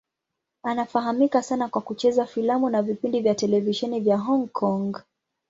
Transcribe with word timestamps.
Anafahamika 0.63 1.43
sana 1.43 1.67
kwa 1.69 1.81
kucheza 1.81 2.25
filamu 2.25 2.69
na 2.69 2.81
vipindi 2.81 3.21
vya 3.21 3.35
televisheni 3.35 3.99
vya 3.99 4.17
Hong 4.17 4.47
Kong. 4.47 4.93